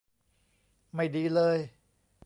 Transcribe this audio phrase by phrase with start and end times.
[0.95, 1.57] ไม่ดีเลย